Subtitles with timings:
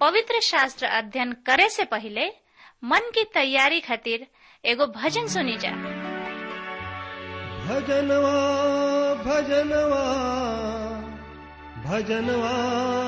[0.00, 2.26] पवित्र शास्त्र अध्ययन करे से पहले
[2.84, 4.26] मन की तैयारी खातिर
[4.64, 5.70] एगो भजन सुनी जा।
[7.66, 8.34] भजनवा
[9.14, 10.04] भजनवा
[11.84, 12.52] भजनवा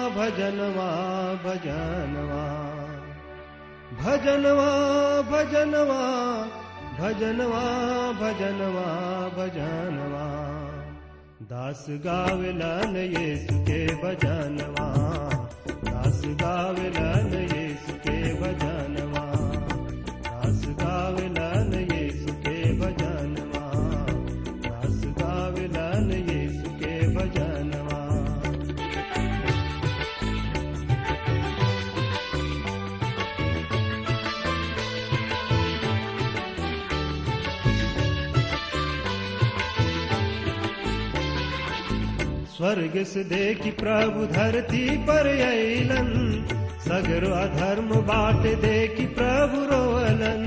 [0.08, 0.88] भजनवा
[1.34, 2.44] भजनवा।
[4.02, 4.68] भजनवा
[5.22, 6.02] भजनवा
[6.98, 7.62] भजनवा
[8.12, 8.86] भजनवा
[9.28, 10.26] भजनवा।
[11.42, 15.41] दास गावलन ये के भजनवा।
[16.22, 17.51] जुदा विला नहीं
[42.62, 46.10] स्वर्ग से देखी प्रभु धरती पर अलन
[46.84, 50.44] सगरो अधर्म बाट देखी प्रभु रोअलन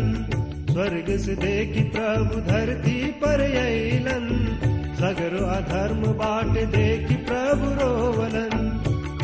[0.70, 4.30] स्वर्ग से देखी प्रभु धरती पर अलन
[5.02, 8.56] सगरो अधर्म बाट देखी प्रभु रोवलन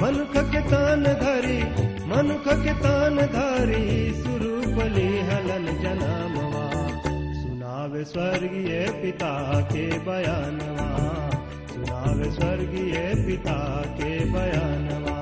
[0.02, 1.58] मनुख के तान धरी
[2.12, 3.88] मनुख के तान धरी
[4.23, 6.67] सुरूपली हलन जनामवा।
[7.42, 9.36] सुनावे स्वर्गीय पिता
[9.72, 10.89] के बयानवा
[12.42, 13.58] स्वर्गीय पिता
[13.97, 15.18] के बयानवा।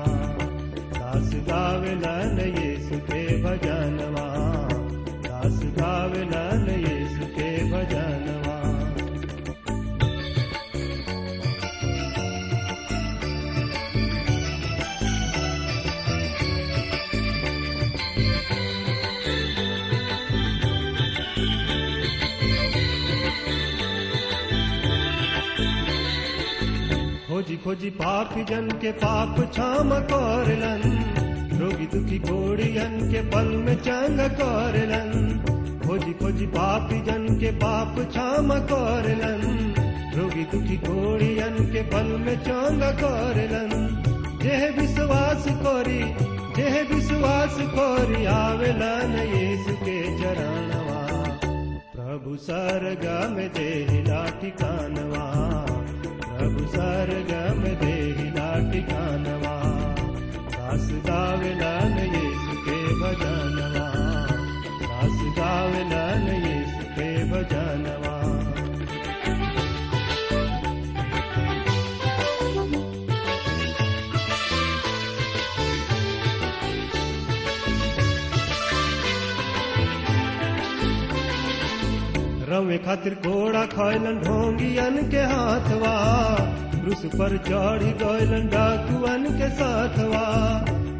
[0.98, 4.26] दास गावे लल ये सुखे भजनवा।
[5.26, 6.49] दास गावे लल
[27.50, 30.82] खोजी खोजी पापी जन के पाप क्षम करलन
[31.58, 35.10] रोगी दुखी घोड़ियन के पल में चंग करलन
[35.86, 39.42] खोजी खोजी पापी जन के पाप क्षम करलन
[40.16, 43.74] रोगी दुखी घोड़ियन के पल में चंग करलन
[44.42, 46.00] जेह विश्वास करी,
[46.56, 51.02] जेह विश्वास करी आवेलन यीशु के चरणवा।
[51.96, 55.26] प्रभु सरगम देहिला ठिकानवा
[56.74, 59.56] सरगम देहिला ठिकानवा
[60.54, 63.88] दास गावलन यीशु के भजनवा।
[64.82, 66.26] दास गावलन
[82.70, 85.94] रवे खातिर घोड़ा खैलन ढोंगियन के हाथवा।
[86.74, 90.22] क्रूस पर चढ़ी गैलन डाकुअन के साथवा।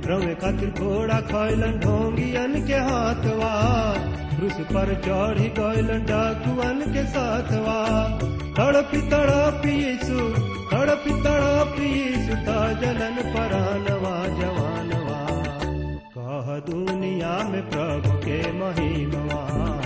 [0.06, 3.52] रवे खातिर घोड़ा खैलन ढोंगियन के हाथवा।
[4.36, 7.78] क्रूस पर चढ़ी गैलन डाकुअन के साथवा।
[8.58, 10.18] तड़पी तड़पी यीशु
[10.72, 15.20] तड़पी तड़पी यीशु ता जलन परानवा, जवानवा।
[16.18, 19.79] कह दुनिया में प्रभु के महिमवा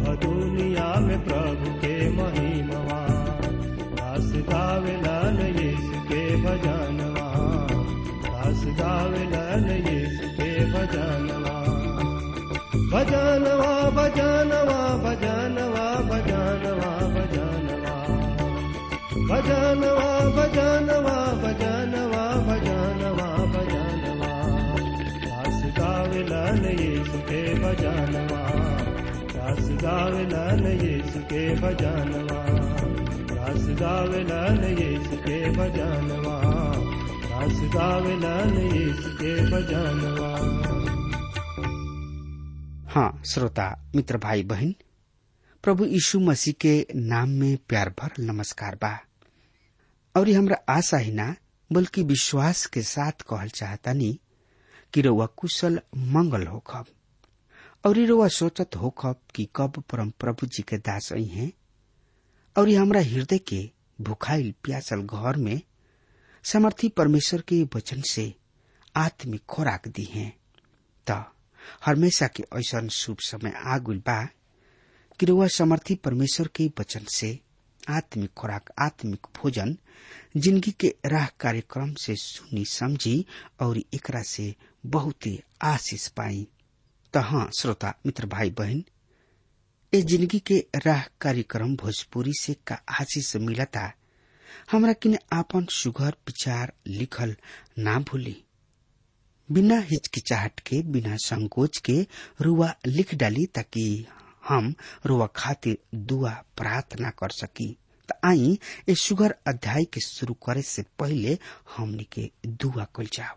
[0.00, 3.00] दुनिया में प्रभु के महिमवा
[3.98, 7.26] दास गावेलन यीशु के भजनवा
[8.26, 11.56] दास गावेलन यीशु के भजनवा
[12.94, 17.96] भजनवा भजनवा भजनवा भजनवा भजनवा
[19.28, 20.08] भजनवा
[20.38, 24.32] भजनवा भजनवा भजनवा भजनवा
[25.26, 28.40] दास गावेलन यीशु के भजनवा
[29.52, 32.44] दास गावेलन यीशु के भजनवा।
[33.34, 36.40] दास गावेलन यीशु के भजनवा।
[37.24, 40.36] दास गावेलन यीशु के भजनवा।
[42.92, 44.74] हाँ श्रोता, मित्र भाई बहन,
[45.62, 49.00] प्रभु यीशु मसीह के नाम में प्यार भर नमस्कार बा।
[50.16, 51.36] और ये हमरा आशा ही ना,
[51.72, 54.20] बल्कि विश्वास के साथ कहल चाहतानी
[54.94, 56.84] कि रउआ कुशल मंगल हो होखब।
[57.84, 61.52] और ये रउआ सोचत होखब कि कब परम प्रभु जी के दास आई हैं,
[62.56, 63.70] और ये हमारा हृदय के
[64.00, 65.60] भुखाइल प्यासल घर में
[66.44, 68.32] समर्थी परमेश्वर के वचन से
[68.96, 70.32] आत्मिक खुराक दी हैं।
[71.06, 71.24] त
[71.86, 74.22] हमेशा के ऐसा शुभ समय आ गुल बा
[75.20, 77.38] कि रुआ समर्थी परमेश्वर के वचन से
[77.90, 79.76] आत्मिक खुराक, आत्मिक भोजन
[80.36, 83.24] ज़िंदगी के राह कार्यक्रम से सुनी समझी
[83.62, 84.54] और एकरा से
[84.86, 86.46] बहुत ही आशीष पाई।
[87.14, 88.82] तो हाँ श्रोता, मित्र भाई बहन
[89.92, 93.92] ए ज़िंदगी के राह कार्यक्रम भोजपुरी से का आशीष मिलता,
[94.70, 97.34] हमरा किने आपन सुघर विचार लिखल
[97.78, 98.36] ना भूली।
[99.48, 102.00] बिना हिचकिचाहट के, बिना संकोच के
[102.40, 103.84] रुआ लिख डाली ताकि
[104.48, 104.74] हम
[105.06, 107.72] रुआ खातिर दुआ प्रार्थना कर सकी।
[108.08, 111.38] त आई ए सुगर अध्याय के शुरू करे से पहले
[111.76, 113.36] हमनी के दुआ कल जाओ।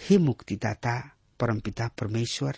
[0.00, 0.98] हे मुक्तिदाता
[1.40, 2.56] परमपिता परमेश्वर।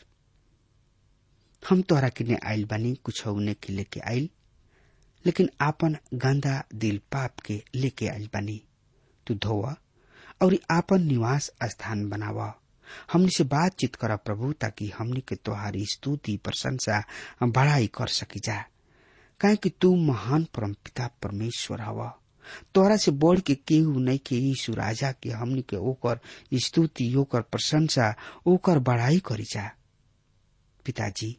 [1.69, 4.31] हम तोहरा किने आइल बानी, कुछ होने के लेके आइल
[5.27, 8.65] लेकिन आपन गंदा दिल पाप के लेके आइल बानी।
[9.27, 9.77] तू धोवा,
[10.43, 12.55] और आपन निवास स्थान बनावा।
[13.13, 17.05] हमने से बातचीत कर प्रभु, ताकि हमने के तोहारी स्तुति, प्रशंसा
[17.43, 18.65] बढ़ाई कर सकी जा।
[19.55, 22.19] कि तू महान परम पिता परमेश्वर हवा।
[22.75, 26.21] तोरा से बढ़ के केहू नहीं के यीशु राजा के हमनी के ओकर
[26.55, 28.15] स्तुति, ओकर प्रशंसा,
[28.47, 29.71] ओकर बढ़ाई करी जा।
[30.85, 31.39] पिताजी,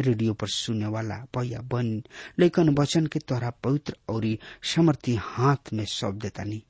[0.00, 2.02] रेडियो पर सुनने वाला भैया बन,
[2.38, 4.36] लेकिन वचन के तोहरा पवित्र और
[4.74, 6.62] समर्थी हाथ में सौंप देता नहीं।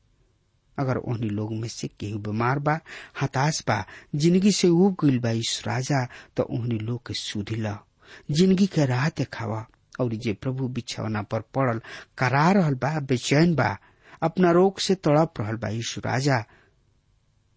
[0.78, 2.80] अगर उन्हीं लोग में से केहू बीमार बा,
[3.20, 5.30] हताश बा, ज़िंदगी से उब गईल बा
[5.66, 7.56] राजा तो उन्हीं लोग के सुधी
[8.30, 9.66] ज़िंदगी के राह देखावा।
[10.00, 11.80] और जे प्रभु बिछौना पर पड़ल,
[12.18, 13.76] करा रहल बा, बेचैन बा,
[14.22, 16.44] अपना रोग से तड़प रहल बा, यीशु राजा।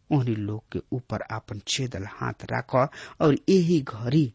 [0.09, 4.33] उन्हीं लोग के ऊपर आपन छेदल हाथ राख और यही घड़ी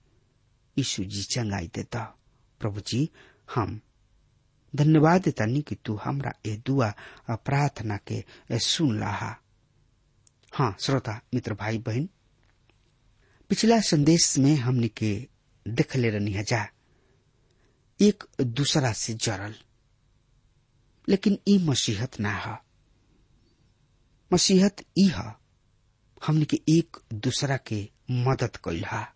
[0.78, 2.02] यीशु जी चंगाई देता।
[2.60, 3.08] प्रभु जी,
[3.54, 3.80] हम
[4.76, 6.92] धन्यवाद देता नहीं कि तू हमरा ए दुआ
[7.30, 8.24] प्रार्थना के
[8.58, 9.36] सुन लहा
[10.54, 12.08] हाँ। श्रोता, मित्र, भाई, बहन,
[13.48, 15.28] पिछला संदेश में हमने के
[15.66, 16.66] देखले रहनी है जा।
[18.00, 19.54] एक दूसरा से जरल।
[21.08, 22.58] लेकिन ई मसीहत ना है।
[24.32, 25.36] मसीहत ई है।
[26.26, 29.14] हमने के एक दूसरा के मदद कैल हा।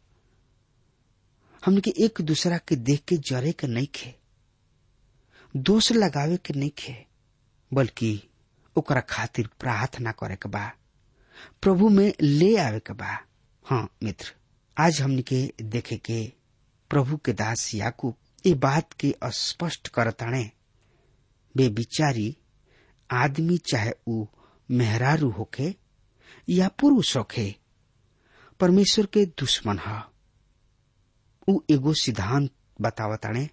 [1.64, 4.14] हमने के एक दूसरा के देख के जरे के नहीं खे।
[5.56, 7.06] दोष लगावे के नहीं खे।
[7.75, 8.28] बल्कि
[8.76, 10.73] ओकरा खातिर प्रार्थना करे के बा।
[11.62, 13.19] प्रभु में ले आवे के बा।
[13.64, 14.35] हाँ मित्र,
[14.78, 16.32] आज हमने के देखे के
[16.90, 18.14] प्रभु के दास याकूब
[18.47, 20.43] ये बात के स्पष्ट करताणे
[21.55, 22.35] बे बिचारी
[23.11, 24.25] आदमी चाहे ऊ
[24.69, 25.75] मेहरारू होखे
[26.49, 27.55] या पुरुष होखे
[28.61, 30.00] परमेश्वर के दुश्मन है
[31.49, 32.50] ऊ एगो सिद्धांत
[32.81, 33.49] बतावताणे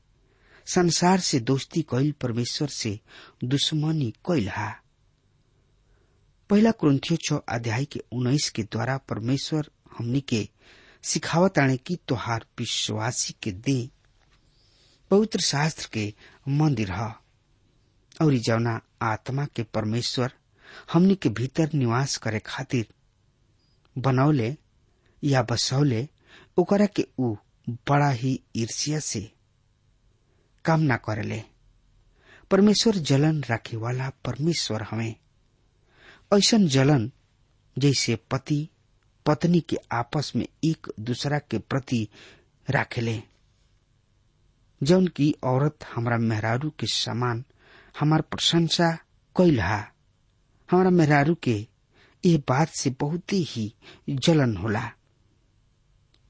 [0.67, 2.99] संसार से दोस्ती कैल परमेश्वर से
[3.43, 4.69] दुश्मनी कैल हा
[6.49, 10.47] पहला क्रंथियो छ अध्याय के उन्नीस के द्वारा परमेश्वर हमनी के
[11.03, 13.79] सिखावताणे की तोहार विश्वासी के दे
[15.11, 16.13] पवित्र शास्त्र के
[16.47, 17.15] मंदिर है
[18.21, 20.33] और जौना आत्मा के परमेश्वर
[20.93, 22.87] हमनी के भीतर निवास करे खातिर
[23.97, 24.57] बनौले
[25.23, 26.09] या बसौले,
[26.57, 27.35] ओकरा के ऊ
[27.69, 29.31] बड़ा ही ईर्ष्या से
[30.65, 31.43] काम ना करेले।
[32.51, 35.15] परमेश्वर जलन रखे वाला परमेश्वर हमें।
[36.33, 37.11] ऐसन जलन
[37.77, 38.69] जैसे पति,
[39.25, 42.07] पत्नी के आपस में एक दूसरा के प्रति
[42.69, 43.23] राखेले।
[44.81, 47.43] जौन की औरत हमारा मेहरारू के समान
[47.99, 48.91] हमार प्रशंसा
[49.35, 49.79] कैलहा
[50.69, 51.55] हमारा मेहरारू के
[52.23, 53.73] ये बात से बहुत ही
[54.09, 54.89] जलन होला।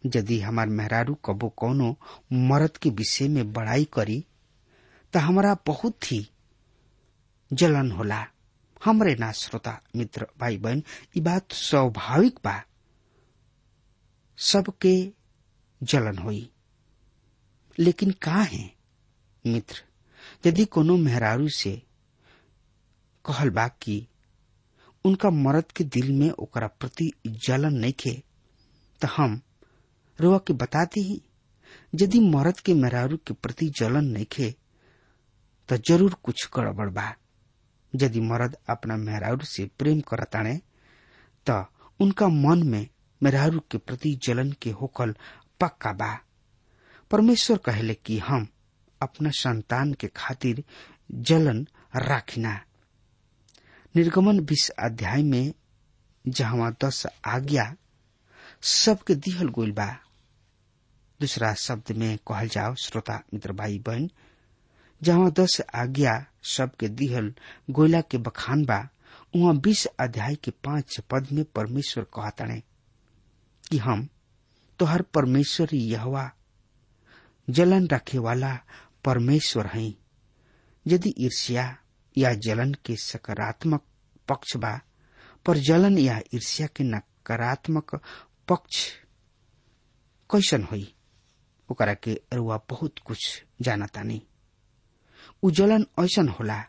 [0.03, 1.96] यदि हमार मेहरारू कबो कोनो
[2.50, 4.24] मर्द के विषय में बड़ाई करी
[5.13, 6.27] तो हमारा बहुत ही
[7.51, 8.25] जलन होला।
[8.86, 10.84] हमरे ना श्रोता, मित्र भाई बहन
[11.18, 12.62] ये बात स्वाभाविक बा।
[14.38, 14.96] सबके
[15.82, 16.50] जलन होई।
[17.79, 18.69] लेकिन का है?
[19.45, 19.81] मित्र,
[20.45, 21.71] यदि कोनो मेहरारू से
[23.25, 24.05] कहल बा कि,
[25.05, 27.12] उनका मर्द के दिल में ओकरा प्रति
[27.48, 28.12] जलन नहीं खे
[29.01, 29.39] तो हम
[30.19, 31.21] रुआ के बताते ही,
[32.01, 34.53] यदि मर्द के मेहरारू के प्रति जलन नहीं खे
[35.69, 37.13] तो ज़रूर कुछ गड़बड़ बा।
[37.93, 40.55] यदि मर्द अपना मेहरारू से प्रेम करताणे
[41.48, 41.53] तो
[42.00, 42.88] उनका मन में
[43.21, 45.13] मेहरारू के प्रति जलन के होकल
[45.62, 46.12] पक्का बा।
[47.11, 48.47] परमेश्वर कहले कि हम
[49.01, 50.63] अपना संतान के खातिर
[51.29, 52.59] जलन राखिना।
[53.95, 55.53] निर्गमन बीस अध्याय में
[56.25, 57.73] जहाँ दस आज्ञा
[58.71, 59.87] सबके दिहल गोल बा।
[61.19, 64.09] दूसरा शब्द में कहल जाओ, श्रोता, मित्र भाई बहन
[65.01, 66.13] जहाँ दस आज्ञा
[66.55, 67.33] सबके दिहल
[67.69, 68.79] गोयला के बखान बा,
[69.35, 72.61] वहाँ बीस अध्याय के पाँच पद में परमेश्वर कहताणे
[73.69, 74.07] कि हम
[74.79, 76.29] तोहर परमेश्वर यहवा
[77.50, 78.60] जलन रखे वाला
[79.06, 79.94] परमेश्वर है।
[80.88, 81.77] यदि ईर्ष्या
[82.18, 83.84] या जलन के सकारात्मक
[84.27, 84.82] पक्ष बा,
[85.46, 88.01] पर जलन या ईर्ष्या के नकारात्मक
[88.48, 88.89] पक्ष
[90.32, 90.96] कैसन होई?
[91.72, 94.22] ओकरा के रुआ बहुत कुछ जानता नहीं।
[95.44, 96.63] उ जलन ऐसन होला,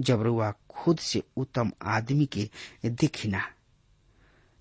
[0.00, 2.50] जब रुआ खुद से उत्तम आदमी के
[2.86, 3.40] देखिना।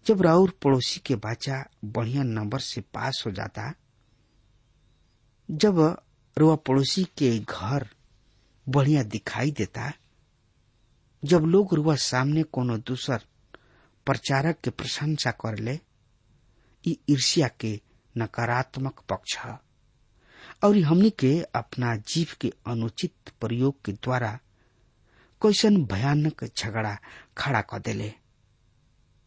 [0.05, 3.73] जब राउर पड़ोसी के बच्चा बढ़िया नंबर से पास हो जाता
[5.51, 6.01] जब
[6.37, 7.89] रुआ पड़ोसी के घर
[8.69, 9.93] बढ़िया दिखाई देता,
[11.25, 13.21] जब लोग रुआ सामने कोनो दूसर
[14.05, 15.79] प्रचारक के प्रशंसा कर ले
[16.87, 17.81] ईर्ष्या के
[18.17, 19.59] नकारात्मक पक्ष है।
[20.63, 24.39] और हमनी के अपना जीव के अनुचित प्रयोग के द्वारा
[25.43, 26.97] कैसन भयानक झगड़ा
[27.37, 28.13] खड़ा कर देले।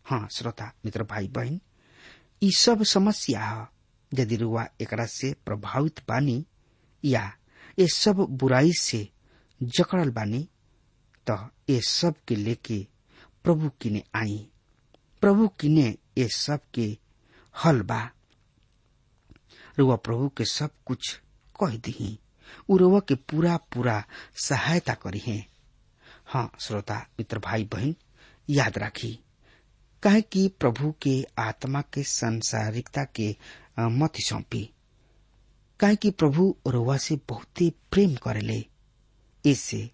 [0.05, 1.61] हाँ श्रोता, मित्र भाई बहन
[2.43, 3.72] ई सब समस्या है।
[4.15, 6.45] यदि रुआ एकरा से प्रभावित बानी
[7.05, 7.33] या
[7.79, 9.09] ये सब बुराई से
[9.63, 10.49] जकड़ल बानी
[11.27, 11.37] तो
[11.71, 12.87] ये सब के लेके
[13.45, 14.49] प्रभु किने आई।
[15.21, 16.99] प्रभु किने ये सब के
[17.65, 18.11] हल बा।
[19.79, 21.21] रुआ प्रभु के सब कुछ
[21.63, 22.19] कह दी
[22.71, 24.05] उ रुआ के पूरा पूरा
[24.45, 25.47] सहायता करी है।
[26.27, 27.95] हाँ श्रोता, मित्र भाई बहन
[28.51, 29.19] याद राखी।
[30.03, 33.37] कहे कि प्रभु के आत्मा के संसारिकता के
[33.79, 34.71] सौंपी।
[35.81, 38.65] कहे कि प्रभु रुआ से बहुते प्रेम करेले।
[39.45, 39.91] इससे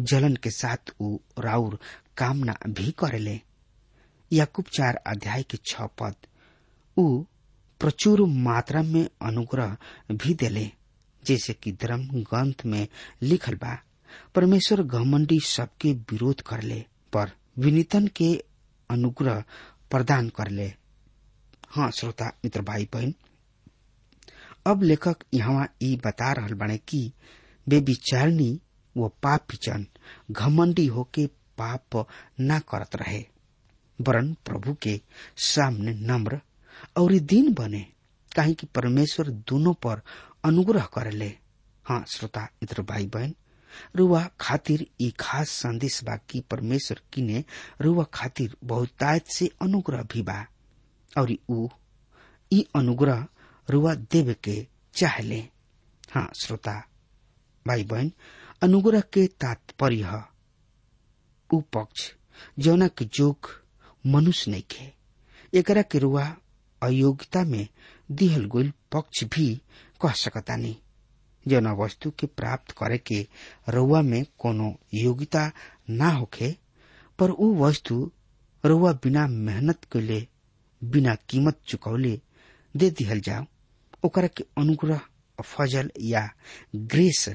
[0.00, 1.78] जलन के साथ उ राउर
[2.16, 3.40] कामना भी करेले।
[4.32, 6.14] याकूब चार अध्याय के छ पद
[6.96, 7.24] उ
[7.80, 9.76] प्रचुर मात्रा में अनुग्रह
[10.12, 10.70] भी देले,
[11.24, 12.88] जैसे कि धर्म ग्रंथ में
[13.22, 13.82] लिखल बा,
[14.34, 18.44] परमेश्वर घमंडी सबके विरोध करले, पर विनीतन के
[18.90, 19.44] अनुग्रह
[19.90, 20.79] प्रदान करले।
[21.70, 23.14] हाँ श्रोता, मित्र भाई बहन
[24.66, 27.12] अब लेखक यहाँ ई बता रहल बने कि
[27.66, 28.58] बेविचारणी,
[28.96, 29.86] वो पापी जन
[30.30, 31.26] घमंडी होके
[31.60, 32.06] पाप
[32.40, 33.24] ना करत रहे
[33.98, 35.00] वरन प्रभु के
[35.36, 36.40] सामने नम्र
[36.98, 37.86] और दीन बने,
[38.36, 40.00] काहे कि परमेश्वर दोनों पर
[40.44, 41.32] अनुग्रह करले।
[41.84, 43.34] हाँ श्रोता, मित्र भाई बहन
[43.96, 47.44] रुआ खातिर ई खास संदेश बा कि परमेश्वर किने
[47.82, 50.44] रुआ खातिर बहुतायत से अनुग्रह भी बा।
[51.18, 51.68] और ऊ
[52.52, 53.26] ई अनुग्रह
[53.68, 55.38] रुआ देवे के चाहले।
[56.12, 56.72] हाँ श्रोता
[57.66, 58.10] भाई बहन
[58.62, 60.22] अनुग्रह के तात्पर्य
[61.50, 62.12] ऊ पक्ष,
[62.58, 63.48] जौना के जोग
[64.06, 64.92] मनुष्य नहीं खे।
[65.54, 66.24] एकरा के रुआ
[66.82, 67.68] अयोग्यता में
[68.10, 69.54] दिहल गोल पक्ष भी
[70.02, 70.76] कह सकता नहीं।
[71.48, 73.26] जौना वस्तु के प्राप्त करे के
[73.68, 75.50] रुआ में कोनो योग्यता
[75.90, 76.56] ना होखे,
[77.18, 78.10] पर ऊ वस्तु
[78.64, 80.20] रुआ बिना मेहनत के ले
[80.82, 82.20] बिना कीमत चुकौले
[82.74, 83.44] दे दिहल जाओ।
[84.04, 85.00] ओकरा के अनुग्रह
[85.38, 86.28] फजल या
[86.76, 87.28] ग्रेस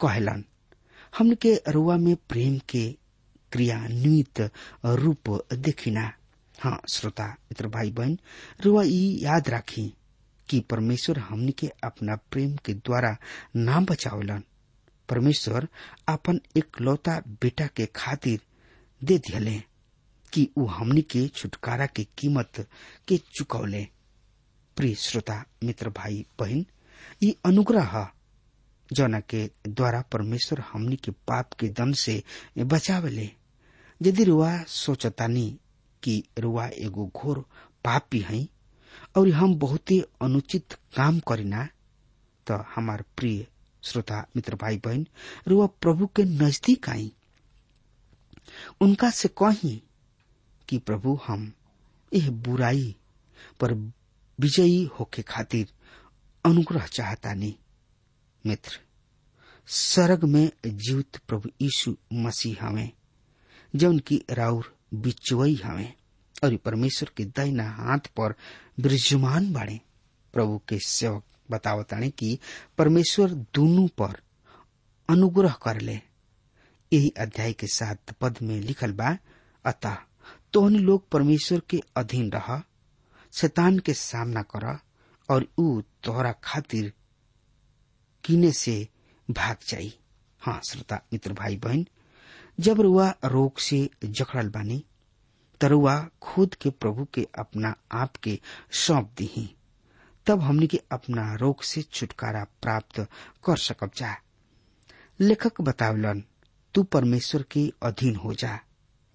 [0.00, 0.44] कहलन।
[1.18, 2.86] हमन के रुआ में प्रेम के
[3.52, 4.40] क्रियान्वित
[4.84, 6.12] रूप देखिना।
[6.54, 8.18] हाँ श्रोता, मित्र भाई बहन
[8.64, 9.86] रुआ ई याद राखी
[10.48, 13.16] कि परमेश्वर हमनी के अपना प्रेम के द्वारा
[13.56, 14.42] नाम बचावलन।
[15.08, 15.68] परमेश्वर
[16.08, 18.40] अपन एक लौता बेटा के खातिर
[19.02, 19.62] दे दिले
[20.32, 22.66] कि ऊ हमनी के छुटकारा के कीमत
[23.08, 23.86] के चुकौले
[24.76, 26.66] प्रिय श्रोता, मित्र, भाई, बहन
[27.22, 28.06] ये अनुग्रह है
[28.92, 32.22] जौना के द्वारा परमेश्वर हमनी के पाप के दंड से
[32.58, 33.30] बचावले।
[34.00, 35.58] यदि रुआ सोचतानी
[36.02, 37.38] कि रुआ एगो घोर
[37.84, 38.48] पापी है
[39.16, 41.68] और हम बहुते अनुचित काम करीना
[42.46, 43.46] तो हमार प्रिय
[43.82, 45.06] श्रोता, मित्र, भाई, बहन,
[45.48, 47.12] रुआ प्रभु के नज़दीक आई।
[48.80, 49.82] उनका से कही
[50.70, 51.52] कि प्रभु, हम
[52.14, 52.96] यह बुराई
[53.60, 53.74] पर
[54.40, 55.72] विजयी होके खातिर
[56.44, 57.54] अनुग्रह चाहता नहीं।
[58.46, 58.80] मित्र
[59.66, 62.90] सरग में जीवित प्रभु यीशु मसीह हमें
[63.76, 65.92] जौन की राउर बिचुई हमें,
[66.44, 68.34] और परमेश्वर के दाहिना हाथ पर
[68.80, 69.80] विराजमान बाड़े।
[70.32, 72.38] प्रभु के सेवक बतावताने कि
[72.78, 74.20] परमेश्वर दोनों पर
[75.08, 76.00] अनुग्रह कर ले।
[76.92, 79.18] यही अध्याय के साथ पद में लिखल बा,
[79.64, 79.96] अतः
[80.52, 82.62] तोहनी लोग परमेश्वर के अधीन रह,
[83.32, 84.78] शैतान के सामना कर
[85.30, 86.92] और ऊ तोहरा खातिर
[88.24, 88.88] कीने से
[89.30, 89.98] भाग जाई।
[90.40, 91.86] हाँ श्रोता, मित्र, भाई, बहन,
[92.60, 94.84] जब रुआ रोग से जकड़ल बानी
[95.60, 98.40] तरुआ खुद के प्रभु के अपना आप के
[98.72, 99.56] सौंप दी
[100.26, 103.00] तब हमने के अपना रोग से छुटकारा प्राप्त
[103.44, 104.16] कर सकब जा।
[105.20, 106.24] लेखक बतावलन,
[106.74, 108.60] तू परमेश्वर के अधीन हो जा,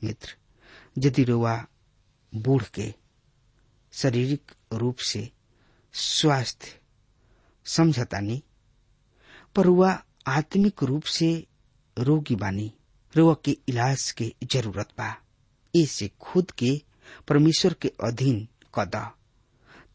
[0.04, 0.38] मित्र।
[0.98, 1.56] यदि रुआ
[2.36, 2.94] बूढ़ के
[3.94, 5.30] शारीरिक रूप से
[5.94, 6.80] स्वास्थ्य
[7.66, 8.42] समझता नहीं
[9.56, 11.48] पर वह आत्मिक रूप से
[11.98, 12.72] रोगी बानी
[13.16, 15.16] रुआ के इलाज के ज़रूरत बा।
[15.75, 16.72] इसे खुद के
[17.28, 18.96] परमेश्वर के अधीन कद।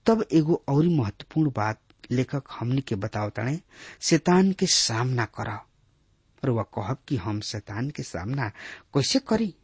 [0.07, 1.81] तब एगो और महत्वपूर्ण बात
[2.11, 3.61] लेखक हमनी के बतावताणे
[4.03, 5.51] शैतान के सामना कर।
[6.45, 8.49] रुआ कहब कि हम शैतान के सामना
[8.95, 9.55] कैसे करी?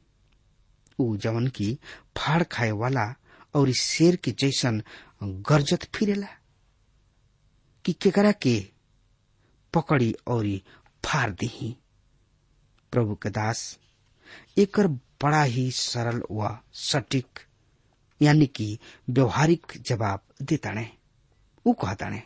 [0.98, 1.78] ऊ जवन की
[2.16, 3.14] फाड़ खाए वाला
[3.54, 4.82] और इस शेर के जैसन
[5.22, 6.28] गरजत फिरेला।
[7.84, 8.70] कि केकरा के
[9.74, 10.58] पकड़ी और
[11.04, 11.76] फाड़ दही।
[12.92, 13.78] प्रभु के दास,
[14.58, 17.38] एकर बड़ा ही सरल व सटीक,
[18.22, 18.78] यानी कि
[19.10, 20.92] व्यवहारिक जवाब देताणे।
[21.66, 22.22] ऊ कहताणे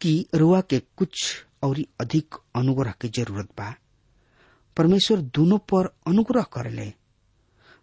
[0.00, 3.74] कि रुआ के कुछ और अधिक अनुग्रह की ज़रूरत बा।
[4.76, 6.92] परमेश्वर दोनों पर अनुग्रह कर ले।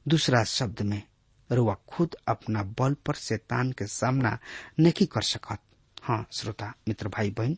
[0.08, 1.03] दूसरा शब्द में,
[1.51, 4.39] रुआ खुद अपना बल पर शैतान के सामना
[4.79, 5.58] नहीं कर सकत।
[6.01, 7.58] हाँ श्रोता, मित्र भाई बहन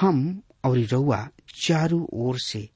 [0.00, 1.28] हम और रउआ
[1.62, 2.68] चारों ओर से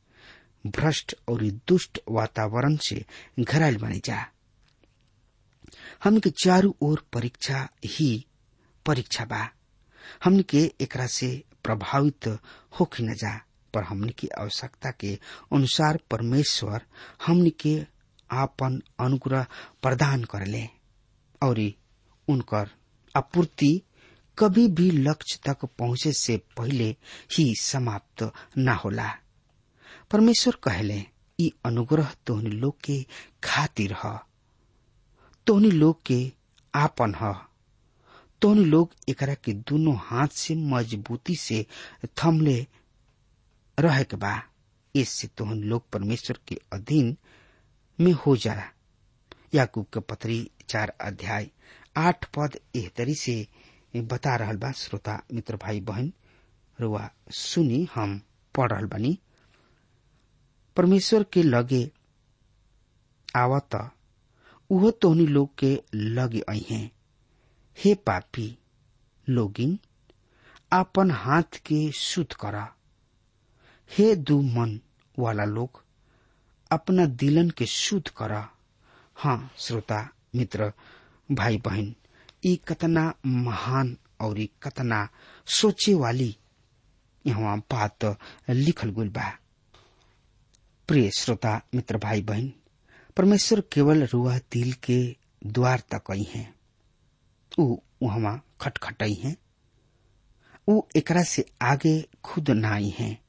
[0.66, 3.04] भ्रष्ट और दुष्ट वातावरण से
[3.40, 4.26] घरायल बने जा।
[6.04, 8.26] हम के चारों ओर परीक्षा ही
[8.86, 9.48] परीक्षा बा।
[10.24, 12.38] हमन के एकरा से प्रभावित
[12.80, 15.12] होखी न जा। पर हमन की आवश्यकता के
[15.56, 16.82] अनुसार परमेश्वर
[17.26, 17.78] हमने के
[18.30, 19.46] आपन अनुग्रह
[19.82, 20.66] प्रदान करले
[21.42, 21.60] और
[22.28, 22.70] उनकर
[23.16, 23.80] आपूर्ति
[24.38, 26.88] कभी भी लक्ष्य तक पहुँचे से पहले
[27.36, 28.22] ही समाप्त
[28.58, 29.08] न होला।
[30.10, 31.02] परमेश्वर कहले,
[31.38, 33.02] ई अनुग्रह तोहनी लोग के
[33.44, 34.18] खातिर ह।
[35.46, 36.20] तोहनी लोग के
[36.74, 37.32] आपन ह।
[38.42, 41.64] तोहनी लोग एकरा के दोनों हाथ से मजबूती से
[42.22, 42.66] थमले
[43.78, 44.42] रहे बा
[44.94, 47.16] इससे तोहन लोग परमेश्वर के अधीन
[48.00, 48.64] में हो जाला
[49.54, 51.50] याकूब के पत्री चार अध्याय
[51.96, 53.46] आठ पद एह तरी से
[53.96, 56.12] बता रहल बा, श्रोता, मित्र, भाई, बहन,
[56.80, 58.20] रुआ, सुनी हम
[58.54, 59.18] पढ़ बानी।
[60.76, 61.90] परमेश्वर के लगे
[63.36, 63.90] आवत,
[64.70, 66.90] उहो तोहनी लोग के लगे आई हैं।
[67.84, 68.58] हे पापी,
[69.28, 69.78] लोगिन,
[70.72, 72.74] आपन हाथ के शुद्ध करा।
[73.96, 74.80] हे दू मन
[75.18, 75.84] वाला लोग,
[76.70, 78.48] अपना दिलन के शुद्ध करा।
[79.16, 80.72] हाँ श्रोता, मित्र
[81.32, 81.94] भाई बहन
[82.44, 85.08] ई कतना महान और ई कतना
[85.46, 86.36] सोचे वाली
[87.26, 88.18] यहाँ बात
[88.50, 89.38] लिखल गुल बा।
[90.88, 92.52] प्रिय श्रोता, मित्र भाई बहन
[93.16, 96.54] परमेश्वर केवल रुआ दिल के द्वार तक आई हैं।
[98.02, 99.36] वहाँ खटखटाई हैं।
[100.68, 103.21] ऊ एकरा से आगे खुद ना आई हैं।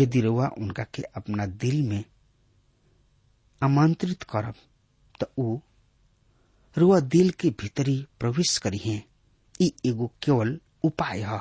[0.00, 2.04] यदि रुआ उनका के अपना दिल में
[3.60, 4.54] आमंत्रित करब
[5.20, 5.58] तो ऊ
[6.76, 9.02] रुआ दिल के भीतरी प्रवेश करी है
[9.62, 11.40] ई एगो केवल उपाय है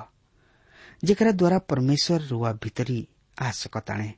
[1.05, 3.07] जेकरा द्वारा परमेश्वर रुआ भीतरी
[3.41, 4.13] आ सकताणे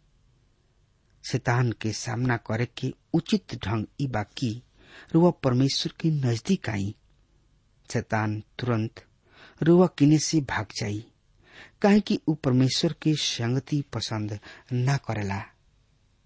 [1.24, 4.52] शैतान के सामना करे के उचित ढंग ई बाकी
[5.14, 6.94] रुआ परमेश्वर के नज़दीक आई
[7.90, 9.04] शैतान तुरंत
[9.68, 11.04] रुआ किने से भाग जाई
[11.84, 14.40] काहे कि ऊ परमेश्वर के संगति पसंद
[14.74, 15.42] न करेला।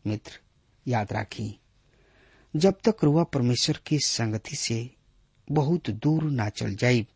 [0.08, 0.40] मित्र,
[0.88, 1.60] याद राखी,
[2.56, 4.90] जब तक रुआ परमेश्वर के संगति से
[5.52, 7.08] बहुत दूर ना चल जाई,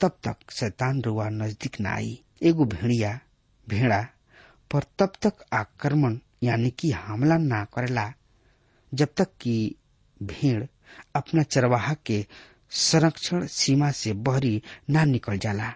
[0.00, 3.20] तब तक शैतान रुआ नज़दीक ना आई। एगो भेड़िया,
[3.68, 4.00] भेड़ा,
[4.70, 8.12] पर तब तक आक्रमण यानी कि हमला ना करेला,
[8.94, 9.74] जब तक कि
[10.22, 10.64] भेड़
[11.16, 12.26] अपना चरवाहा के
[12.70, 15.72] संरक्षण सीमा से बहरी ना निकल जाला।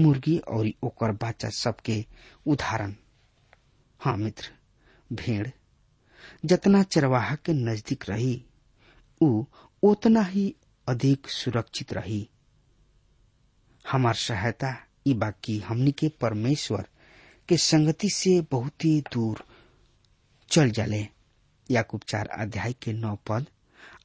[0.00, 2.04] मुर्गी और ओकर बच्चा सबके
[2.46, 2.94] उदाहरण।
[4.00, 4.50] हाँ मित्र,
[5.12, 5.48] भेड़
[6.44, 8.44] जतना चरवाहा के नज़दीक रही
[9.20, 9.44] उ
[9.82, 10.54] उतना ही
[10.88, 12.28] अधिक सुरक्षित रही।
[13.84, 14.74] हमार सहायता
[15.06, 16.86] ई बाकी हमनी के परमेश्वर
[17.48, 19.44] के संगति से बहुत ही दूर
[20.48, 21.06] चल जाले।
[21.70, 23.46] याकूब चार अध्याय के नौ पद,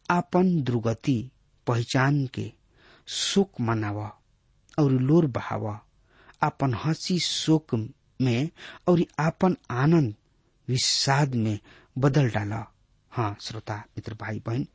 [0.09, 1.31] आपन दुर्गति
[1.67, 2.51] पहचान के
[3.07, 4.18] शोक मनाव।
[4.79, 5.67] और लोर बहाव।
[6.43, 7.73] आपन हँसी शोक
[8.21, 8.49] में
[8.87, 10.13] और आपन आनंद
[10.67, 11.59] विषाद में
[11.97, 12.65] बदल डाला।
[13.11, 14.65] हाँ श्रोता, मित्र भाई बहन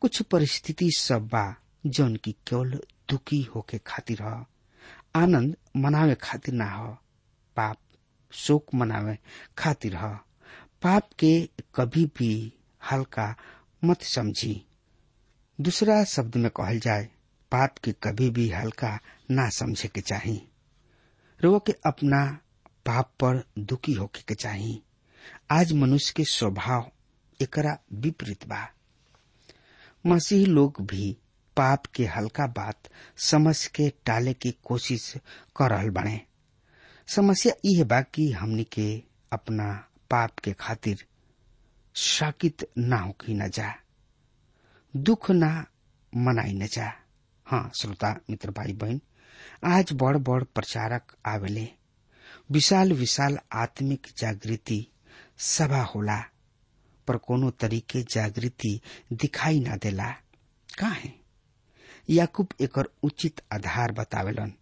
[0.00, 1.54] कुछ परिस्थिति सब बा
[1.86, 4.44] जौन की केवल दुखी होके खातिर ह।
[5.16, 6.86] आनंद मनावे खातिर ना ह।
[7.56, 7.76] पाप,
[8.32, 9.18] शोक मनावे
[9.58, 10.08] खातिर ह।
[10.82, 11.38] पाप के
[11.74, 12.52] कभी भी
[12.90, 13.34] हल्का
[13.84, 14.62] मत समझी।
[15.58, 17.08] दूसरा शब्द में कहल जाए,
[17.52, 18.98] पाप के कभी भी हल्का
[19.30, 20.42] ना समझे के चाही।
[21.40, 22.38] रो के अपना
[22.86, 24.82] पाप पर दुखी होके के चाही।
[25.50, 26.90] आज मनुष्य के स्वभाव
[27.42, 28.66] एकरा विपरीत बा।
[30.06, 31.16] मसीह लोग भी
[31.56, 32.88] पाप के हल्का बात
[33.18, 35.14] समझ के टाले की कोशिश
[35.56, 36.20] कर रहल बने
[37.08, 39.72] समस्या यह बा कि हमनी के अपना
[40.10, 41.04] पाप के खातिर
[41.94, 43.74] शाकित ना होकी न जा।
[44.96, 45.66] दुख ना
[46.12, 46.92] मनाई न जा।
[47.46, 49.00] हाँ श्रोता, मित्र भाई बहन
[49.64, 51.68] आज बड़ बड़ प्रचारक आवेले।
[52.50, 54.86] विशाल विशाल आत्मिक जागृति
[55.38, 56.24] सभा होला,
[57.06, 58.80] पर कोनो तरीके जागृति
[59.12, 60.10] दिखाई ना देला।
[60.78, 61.20] का है?
[62.10, 64.52] याकूब एकर उचित आधार बतावेलन।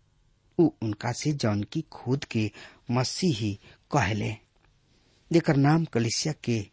[0.59, 2.51] उ उनका से जौन की खुद के
[2.91, 3.61] मसीही
[3.93, 4.37] कहले।
[5.33, 6.71] जेकर नाम कलिसिया के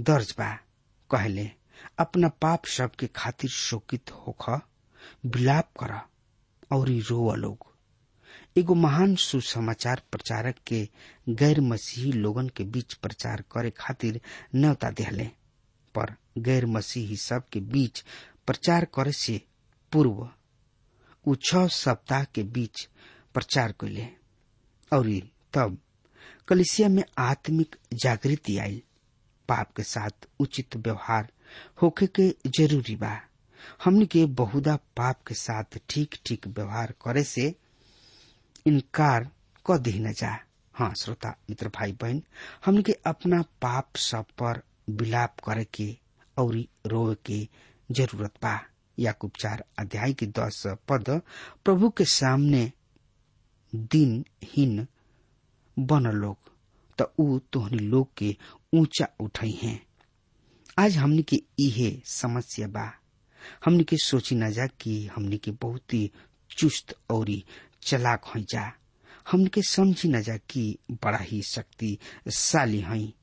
[0.00, 0.54] दर्ज बा,
[1.10, 1.50] कहले,
[1.98, 4.50] अपना पाप सब के खातिर शोकित होख,
[5.26, 6.00] विलाप कर।
[6.72, 7.66] और रोव लोग।
[8.58, 10.88] एगो महान सुसमाचार प्रचारक के
[11.28, 14.20] गैर मसीही लोगन के बीच प्रचार करे खातिर
[14.54, 15.24] न्यौता देहले,
[15.94, 18.02] पर गैर मसीही सब के बीच
[18.46, 19.40] प्रचार करे से
[19.92, 20.28] पूर्व
[21.24, 22.86] उ छह सप्ताह के बीच
[23.34, 24.06] प्रचार कैले
[24.92, 25.08] और
[25.54, 25.78] तब
[26.48, 28.82] कलिसिया में आत्मिक जागृति आई
[29.48, 31.28] पाप के साथ उचित व्यवहार
[31.82, 32.28] होके के
[32.58, 33.14] ज़रूरी बा।
[33.84, 37.54] हमनी के बहुधा पाप के साथ ठीक ठीक व्यवहार करे से
[38.66, 39.28] इनकार
[39.70, 40.36] क दी न जा
[40.74, 42.22] हाँ श्रोता, मित्र भाई बहन
[42.64, 44.62] हमनी के अपना पाप सब पर
[45.00, 45.88] विलाप करे के
[46.36, 47.46] और रोए के
[47.90, 48.58] ज़रूरत बा।
[48.98, 51.20] याकूब चार अध्याय के दस पद,
[51.64, 52.70] प्रभु के सामने
[53.72, 54.86] दिन हीन
[55.76, 56.36] बन लोग
[56.98, 58.34] तो ऊ तोहनी लोग के
[58.74, 59.80] ऊँचा उठई हैं।
[60.78, 62.90] आज हमनी के इहे समस्या बा।
[63.64, 66.12] हमनी के सोची न जा कि हमनी के बहुत ही
[66.58, 67.26] चुस्त और
[67.82, 68.72] चलाक हो जा।
[69.30, 73.14] हमनी के समझी न जा कि बड़ा ही शक्तिशाली हई।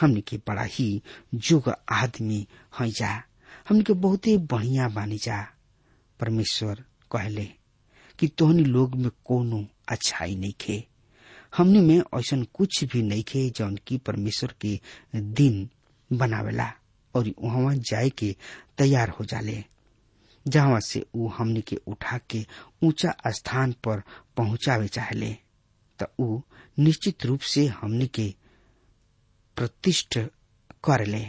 [0.00, 1.02] हमने के बड़ा ही
[1.34, 2.48] जुग आदमी
[2.80, 3.22] हई जा।
[3.68, 5.48] हमनी के बहुत ही बढ़िया बानी जा।
[6.20, 7.48] परमेश्वर कहले
[8.18, 10.84] कि तोहनी लोग में कोनो अच्छाई नहीं खे।
[11.56, 14.80] हमने में ऐसा कुछ भी नहीं खे जौन की परमेश्वर के
[15.14, 15.70] दिन
[16.12, 16.72] बनावेला
[17.14, 18.36] और वहाँ जाए के
[18.78, 19.64] तैयार हो जाले।
[20.46, 22.44] जहाँ से ऊ हमनी के उठा के
[22.84, 24.02] ऊँचा स्थान पर
[24.36, 25.32] पहुंचावे चाहले,
[25.98, 26.40] त ऊ
[26.78, 28.34] निश्चित रूप से हमनी के
[29.56, 30.18] प्रतिष्ठ
[30.84, 31.24] करले।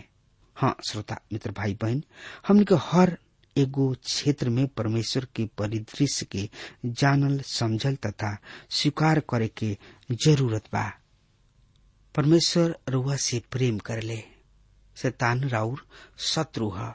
[0.57, 2.03] हाँ श्रोता, मित्र भाई बहन
[2.47, 3.17] हमनी के हर
[3.55, 6.49] एगो क्षेत्र में परमेश्वर के परिदृश्य के
[6.85, 8.37] जानल, समझल तथा
[8.69, 9.77] स्वीकार करे के
[10.25, 10.89] ज़रूरत बा।
[12.15, 14.21] परमेश्वर रुआ से प्रेम कर ले
[15.01, 15.85] शैतान राउर
[16.33, 16.91] शत्रु ह।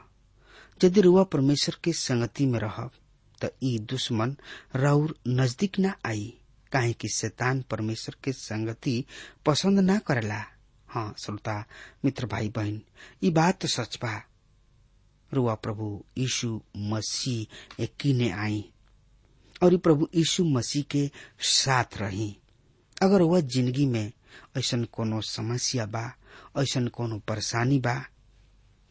[0.83, 2.89] यदि रुआ परमेश्वर के संगति में रह,
[3.41, 4.35] त ई दुश्मन
[4.75, 6.33] राउर नज़दीक न आई,
[6.71, 9.03] काहे कि शैतान परमेश्वर के संगति
[9.45, 10.43] पसंद ना करेला।
[10.89, 11.63] हाँ श्रोता,
[12.05, 12.81] मित्र भाई बहन
[13.23, 14.21] ई बात तो सच बा।
[15.31, 18.63] रुआ प्रभु यीशु मसीह किने आई,
[19.63, 22.35] और प्रभु यीशु मसीह के साथ रही।
[23.01, 24.11] अगर वह ज़िंदगी में
[24.57, 26.05] ऐसा कोनो समस्या बा
[26.57, 27.95] ऐसा कोनो परेशानी बा,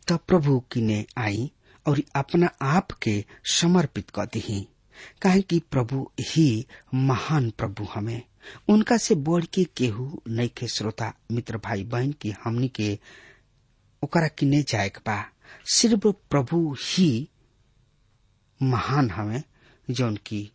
[0.08, 1.50] तब प्रभु किने आई।
[1.86, 4.68] और अपना आप के समर्पित कर दी
[5.22, 8.22] काहे कि प्रभु ही महान प्रभु हमें।
[8.68, 12.98] उनका से बढ़ के केहू के श्रोता, मित्र भाई बहन की हमनी के
[14.04, 15.32] ओकरा किने जाए बा।
[15.74, 17.28] सिर्फ़ प्रभु ही
[18.62, 19.42] महान हमें,
[19.90, 20.52] जौन की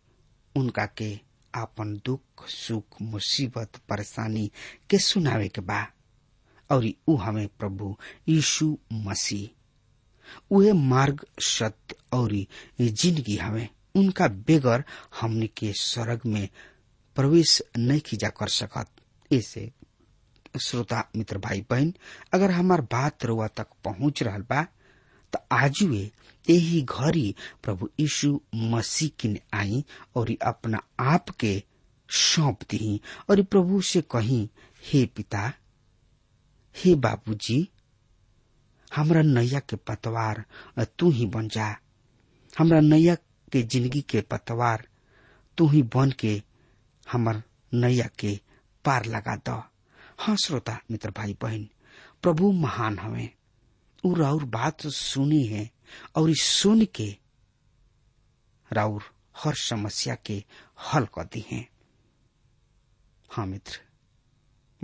[0.56, 1.20] उनका के
[1.54, 4.52] आपन दुख, सुख, मुसीबत, परेशानी
[4.90, 5.86] के सुनावे के बा।
[6.70, 6.86] और
[7.16, 7.96] हमें प्रभु
[8.28, 9.55] यीशु मसीह
[10.50, 12.34] उहे मार्ग सत्य और
[12.80, 14.84] ज़िंदगी हमें उनका बेगर
[15.20, 16.48] हमने के स्वर्ग में
[17.16, 18.86] प्रवेश नहीं किया कर सकत।
[19.30, 19.70] ऐसे
[20.62, 21.92] श्रोता, मित्र भाई बहन
[22.34, 24.62] अगर हमार बात रुआ तक पहुँच रहा बा
[25.32, 26.10] तो आजुए
[26.46, 27.34] यही घड़ी
[27.64, 29.84] प्रभु यीशु मसीह किन आई
[30.16, 31.62] और अपना आप के
[32.08, 34.48] सौंप दी और प्रभु से कही,
[34.82, 35.52] हे पिता,
[36.76, 37.68] हे बाबूजी
[38.94, 40.44] हमरा नैया के पतवार
[40.98, 41.76] तू ही बन जा।
[42.58, 43.14] हमरा नैया
[43.52, 44.86] के ज़िंदगी के पतवार,
[45.58, 46.42] तू ही बन के
[47.06, 48.38] हमर नैया के
[48.84, 49.62] पार लगा द।
[50.20, 51.68] हाँ श्रोता, मित्र भाई बहन
[52.22, 53.30] प्रभु महान हवे।
[54.04, 55.70] उ राउर बात सुनी है
[56.16, 57.16] और सुन के
[58.70, 59.02] राउर
[59.36, 60.42] हर समस्या के
[60.92, 61.66] हल कर दी है।
[63.30, 63.80] हाँ मित्र,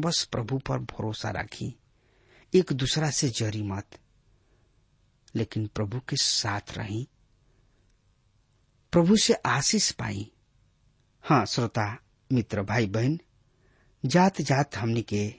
[0.00, 1.74] बस प्रभु पर भरोसा राखी।
[2.54, 3.98] एक दूसरा से जरी मत।
[5.34, 7.08] लेकिन प्रभु के साथ रही।
[8.92, 10.32] प्रभु से आशीष पाई।
[11.22, 11.98] हाँ श्रोता,
[12.32, 13.20] मित्र भाई बहन
[14.04, 15.34] जात जात हमने के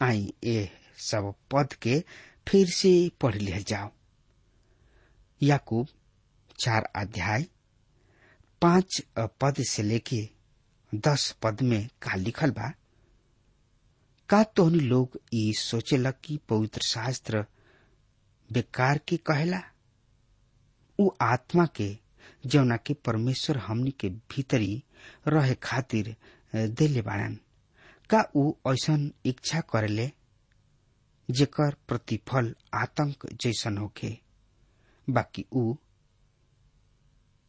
[0.00, 2.04] आई ए सब पद के
[2.48, 3.90] फिर से पढ़ लिया जाओ।
[5.42, 5.86] याकूब,
[6.64, 7.46] चार अध्याय,
[8.62, 10.28] पाँच पद से लेके
[10.94, 12.72] दस पद में का लिखल बा।
[14.30, 17.44] का तोहनी लोग ई सोचेला कि पवित्र शास्त्र
[18.52, 19.60] बेकार के कहला।
[20.98, 21.98] उ आत्मा के,
[22.46, 24.82] जौना के परमेश्वर हमनी के भीतरी
[25.28, 26.16] रहे खातिर
[26.54, 27.38] देले बाड़न।
[28.10, 30.10] का उ ऐसन इच्छा करेले,
[31.30, 34.18] जेकर प्रतिफल आतंक जैसन होखे?
[35.10, 35.74] बाकी उ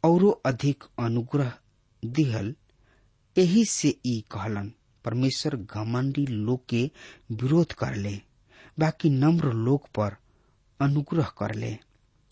[0.03, 1.53] औरो अधिक अनुग्रह
[2.05, 2.55] दिहल,
[3.35, 4.73] एही से ई कहलन।
[5.05, 6.91] परमेश्वर घमंडी लोग के
[7.31, 8.21] विरोध करले
[8.79, 10.15] बाकी नम्र लोग पर
[10.79, 11.77] अनुग्रह करले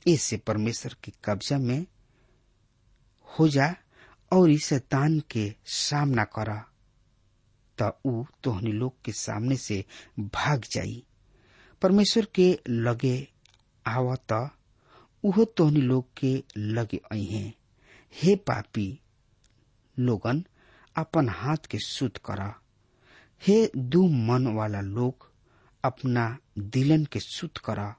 [0.07, 1.85] ऐसे परमेश्वर के कब्जा में
[3.39, 3.75] हो जा
[4.33, 6.53] और इस शैतान के सामना कर,
[7.81, 7.91] त
[8.43, 9.85] तोहनी लोग के सामने से
[10.19, 11.03] भाग जाई।
[11.81, 13.27] परमेश्वर के लगे
[13.87, 14.49] आव त,
[15.23, 17.51] उहो तोहनी लोग के लगे अहे
[18.13, 18.99] हे पापी
[19.99, 20.43] लोगन
[20.95, 22.53] अपन हाथ के शुद्ध कर।
[23.47, 25.31] हे दू मन वाला लोग
[25.83, 27.93] अपना दिलन के शुद्ध कर।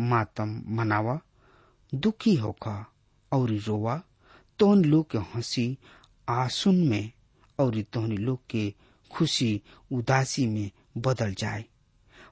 [0.00, 1.20] मातम मनावा,
[1.94, 2.68] दुखी होख
[3.32, 4.02] और रोवा।
[4.58, 5.78] तोहन लोग के हँसी
[6.28, 7.12] आसुन में
[7.58, 8.74] और तोहनी लोग के
[9.10, 9.62] खुशी
[9.92, 11.64] उदासी में बदल जाए।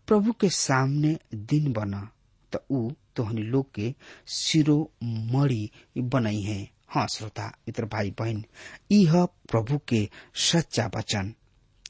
[0.06, 2.10] प्रभु के सामने दिन बना,
[2.56, 3.94] त ऊ तोहनी लोग के
[4.26, 8.44] सिरो मड़ी बनई है। हाँ श्रोता, मित्र भाई बहन
[8.92, 10.08] यह प्रभु के
[10.50, 11.32] सच्चा वचन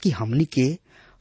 [0.03, 0.67] कि हमनी के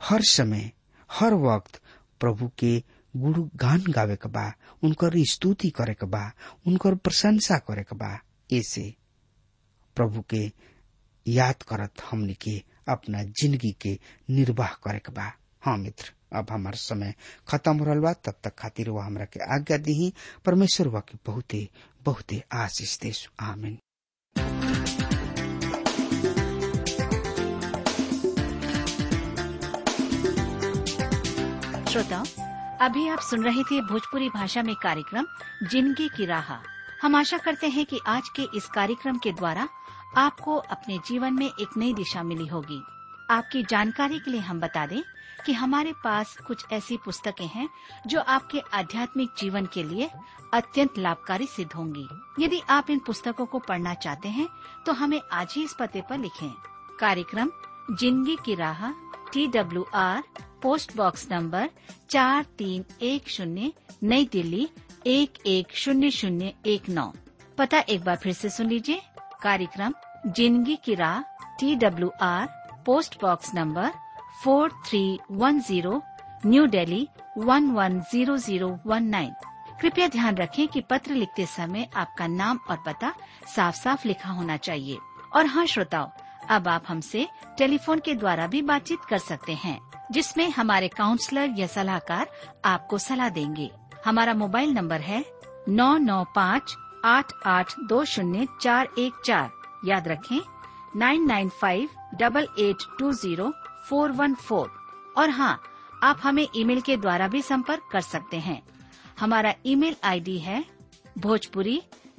[0.01, 0.71] हर समय,
[1.09, 1.81] हर वक्त
[2.19, 2.77] प्रभु के
[3.13, 4.51] गुरु गान गावे के बा,
[4.83, 6.31] उनकर स्तुति करे के बा,
[6.67, 8.17] उनकर प्रशंसा करे के बा
[8.57, 8.93] ऐसे
[9.95, 10.49] प्रभु के
[11.25, 12.61] याद करत हमनी के
[12.91, 13.97] अपना ज़िंदगी के
[14.29, 15.31] निर्वाह करे के बा।
[15.65, 17.13] हाँ मित्र, अब हमार समय
[17.49, 20.11] खत्म हो रहा तब तक खातिर वह हमरा के आज्ञा दी
[20.45, 21.67] परमेश्वर के बहुते
[22.05, 23.77] बहुते आशीष दे आमीन।
[31.91, 32.25] श्रोताओं
[32.81, 35.25] अभी आप सुन रहे थे भोजपुरी भाषा में कार्यक्रम,
[35.63, 36.53] ज़िंदगी की राह।
[37.01, 39.67] हम आशा करते हैं कि आज के इस कार्यक्रम के द्वारा
[40.17, 42.81] आपको अपने जीवन में एक नई दिशा मिली होगी।
[43.29, 45.01] आपकी जानकारी के लिए हम बता दें
[45.45, 47.67] कि हमारे पास कुछ ऐसी पुस्तकें हैं
[48.07, 50.09] जो आपके आध्यात्मिक जीवन के लिए
[50.53, 52.07] अत्यंत लाभकारी सिद्ध होंगी।
[52.39, 54.47] यदि आप इन पुस्तकों को पढ़ना चाहते हैं
[54.85, 56.49] तो हमें आज ही इस पते पर लिखें।
[56.99, 57.51] कार्यक्रम,
[57.91, 58.89] ज़िंदगी की राह
[59.33, 60.23] T W R
[60.61, 61.69] post box number
[62.09, 63.71] चार तीन एक शून्य,
[64.03, 64.67] नई दिल्ली,
[65.07, 67.11] एक एक शून्य शून्य एक नौ।
[67.57, 69.01] पता एक बार फिर से सुन लीजिए।
[69.43, 69.93] कार्यक्रम,
[70.27, 71.21] ज़िंदगी की राह
[71.59, 72.47] T W R
[72.85, 73.91] post box number
[74.43, 76.01] four three one zero
[76.45, 79.33] New Delhi one one zero zero one nine
[79.81, 83.13] कृपया ध्यान रखें कि पत्र लिखते समय आपका नाम और पता
[83.55, 84.97] साफ़ साफ़ लिखा होना चाहिए।
[85.35, 86.09] और हाँ श्रोताओं,
[86.49, 89.79] अब आप हमसे टेलीफोन के द्वारा भी बातचीत कर सकते हैं,
[90.11, 92.31] जिसमें हमारे काउंसलर या सलाहकार
[92.65, 93.69] आपको सलाह देंगे।
[94.05, 95.23] हमारा मोबाइल नंबर है
[95.69, 96.75] नौ नौ पाँच
[97.05, 99.49] आठ आठ दो शून्य चार एक चार।
[99.85, 100.39] याद रखें,
[100.95, 103.51] nine nine five double eight two zero
[103.89, 104.71] four one four.
[105.17, 105.61] और हाँ
[106.03, 108.61] आप हमें ईमेल के द्वारा भी संपर्क कर सकते हैं।
[109.19, 110.63] हमारा ईमेल आईडी है
[111.17, 111.75] Bhojpuri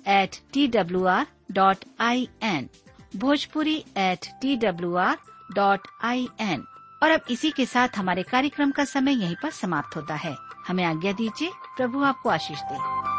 [0.09, 2.69] at T W R dot I N
[3.17, 5.17] Bhojpuri at T W R
[5.55, 6.65] dot I N
[7.03, 10.37] और अब इसी के साथ हमारे कार्यक्रम का समय यहीं पर समाप्त होता है।
[10.69, 13.10] हमें आज्ञा दीजिए, प्रभु आपको आशीष दे।